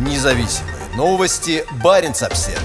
Независимые 0.00 0.76
новости. 0.96 1.62
Барин 1.84 2.12
обсерва 2.12 2.58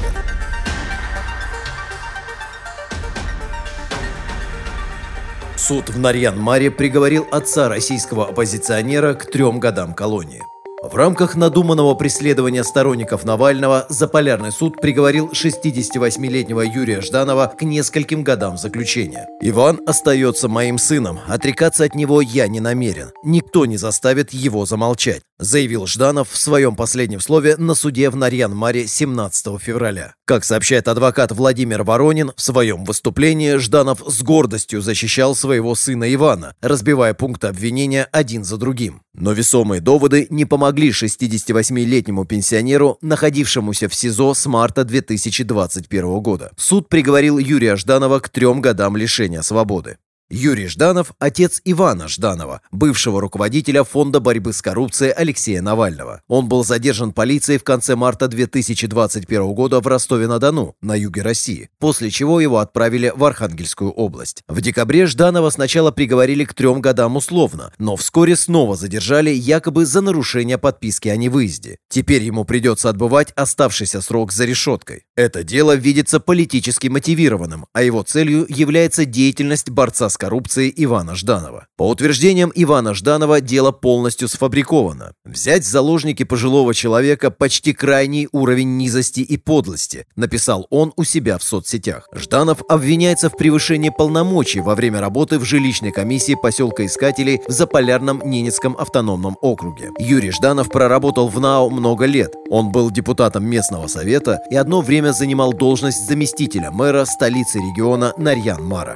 Суд 5.58 5.90
в 5.90 6.00
Нарьян-Маре 6.00 6.72
приговорил 6.72 7.28
отца 7.34 7.68
российского 7.68 8.30
оппозиционера 8.30 9.16
к 9.16 9.30
трем 9.30 9.60
годам 9.60 9.94
колонии. 9.94 10.44
В 10.82 10.96
рамках 10.96 11.36
надуманного 11.36 11.96
преследования 11.96 12.64
сторонников 12.64 13.24
Навального 13.24 13.88
Заполярный 13.90 14.52
суд 14.52 14.80
приговорил 14.80 15.32
68-летнего 15.32 16.62
Юрия 16.62 17.02
Жданова 17.02 17.48
к 17.48 17.64
нескольким 17.64 18.24
годам 18.24 18.58
заключения. 18.58 19.28
«Иван 19.42 19.82
остается 19.88 20.48
моим 20.48 20.78
сыном. 20.78 21.20
Отрекаться 21.28 21.86
от 21.86 21.96
него 21.96 22.22
я 22.22 22.48
не 22.48 22.60
намерен. 22.60 23.12
Никто 23.24 23.66
не 23.66 23.78
заставит 23.78 24.32
его 24.32 24.68
замолчать», 24.68 25.24
заявил 25.40 25.88
Жданов 25.88 26.30
в 26.30 26.38
своем 26.38 26.76
последнем 26.76 27.20
слове 27.20 27.58
на 27.58 27.76
суде 27.76 28.10
в 28.10 28.16
Нарьян-Маре 28.16 28.88
17 28.88 29.62
февраля. 29.62 30.16
Как 30.26 30.44
сообщает 30.44 30.88
адвокат 30.88 31.32
Владимир 31.32 31.84
Воронин, 31.84 32.32
в 32.36 32.42
своем 32.42 32.86
выступлении 32.86 33.58
Жданов 33.58 34.02
с 34.06 34.22
гордостью 34.22 34.82
защищал 34.82 35.36
своего 35.36 35.76
сына 35.76 36.14
Ивана, 36.14 36.56
разбивая 36.62 37.14
пункты 37.14 37.48
обвинения 37.48 38.08
один 38.12 38.44
за 38.44 38.58
другим. 38.58 39.02
Но 39.14 39.32
весомые 39.32 39.82
доводы 39.82 40.28
не 40.30 40.46
помогли 40.46 40.90
68-летнему 40.90 42.26
пенсионеру, 42.26 42.98
находившемуся 43.02 43.88
в 43.88 43.96
СИЗО 43.96 44.34
с 44.34 44.46
марта 44.46 44.84
2021 44.84 46.20
года. 46.20 46.52
Суд 46.58 46.90
приговорил 46.90 47.38
Юрия 47.38 47.76
Жданова 47.76 48.20
к 48.20 48.30
трем 48.30 48.62
годам 48.62 48.98
лишения 48.98 49.42
свободы. 49.42 49.98
Юрий 50.36 50.68
Жданов– 50.68 51.14
отец 51.20 51.62
Ивана 51.64 52.10
Жданова, 52.10 52.60
бывшего 52.70 53.22
руководителя 53.22 53.86
Фонда 53.86 54.20
борьбы 54.20 54.52
с 54.52 54.62
коррупцией 54.62 55.14
Алексея 55.14 55.62
Навального. 55.62 56.24
Он 56.28 56.50
был 56.50 56.66
задержан 56.66 57.14
полицией 57.14 57.58
в 57.58 57.64
конце 57.64 57.96
марта 57.96 58.28
2021 58.28 59.54
года 59.54 59.80
в 59.80 59.88
Ростове-на-Дону, 59.88 60.76
на 60.82 60.94
юге 60.94 61.22
России, 61.22 61.70
после 61.80 62.10
чего 62.10 62.42
его 62.42 62.58
отправили 62.58 63.14
в 63.16 63.24
Архангельскую 63.24 63.92
область. 63.92 64.44
В 64.50 64.60
декабре 64.60 65.06
Жданова 65.06 65.50
сначала 65.52 65.92
приговорили 65.92 66.44
к 66.44 66.54
трем 66.54 66.82
годам 66.82 67.16
условно, 67.16 67.72
но 67.78 67.96
вскоре 67.96 68.36
снова 68.36 68.76
задержали 68.76 69.30
якобы 69.30 69.86
за 69.86 70.02
нарушение 70.02 70.58
подписки 70.58 71.08
о 71.08 71.16
невыезде. 71.16 71.78
Теперь 71.88 72.24
ему 72.24 72.44
придется 72.44 72.90
отбывать 72.90 73.32
оставшийся 73.38 74.02
срок 74.02 74.34
за 74.34 74.44
решеткой. 74.44 75.06
Это 75.16 75.46
дело 75.46 75.78
видится 75.78 76.20
политически 76.20 76.90
мотивированным, 76.90 77.68
а 77.72 77.84
его 77.84 78.04
целью 78.04 78.46
является 78.50 79.06
деятельность 79.06 79.70
борца 79.70 80.10
с 80.10 80.18
коррупцией 80.26 80.74
Ивана 80.76 81.14
Жданова. 81.14 81.68
По 81.78 81.88
утверждениям 81.88 82.52
Ивана 82.56 82.96
Жданова, 82.96 83.42
дело 83.42 83.72
полностью 83.72 84.28
сфабриковано. 84.28 85.14
Взять 85.24 85.64
в 85.64 85.68
заложники 85.68 86.24
пожилого 86.24 86.74
человека 86.74 87.30
почти 87.30 87.74
крайний 87.74 88.28
уровень 88.32 88.76
низости 88.76 89.20
и 89.20 89.38
подлости, 89.38 90.08
написал 90.16 90.66
он 90.72 90.94
у 90.96 91.04
себя 91.04 91.38
в 91.38 91.44
соцсетях. 91.44 92.10
Жданов 92.12 92.64
обвиняется 92.68 93.30
в 93.30 93.38
превышении 93.38 93.92
полномочий 93.96 94.62
во 94.62 94.74
время 94.74 95.00
работы 95.00 95.38
в 95.38 95.46
жилищной 95.46 95.92
комиссии 95.92 96.36
поселка 96.42 96.88
Искателей 96.88 97.42
в 97.48 97.52
Заполярном 97.52 98.24
Ненецком 98.26 98.76
автономном 98.80 99.38
округе. 99.42 99.92
Юрий 100.00 100.32
Жданов 100.32 100.70
проработал 100.70 101.28
в 101.28 101.40
НАО 101.40 101.70
много 101.70 102.06
лет. 102.06 102.34
Он 102.50 102.72
был 102.72 102.90
депутатом 102.90 103.46
местного 103.46 103.86
совета 103.86 104.40
и 104.50 104.56
одно 104.56 104.82
время 104.82 105.12
занимал 105.12 105.54
должность 105.54 106.08
заместителя 106.08 106.72
мэра 106.72 107.06
столицы 107.06 107.60
региона 107.60 108.14
Нарьян-Мара. 108.18 108.96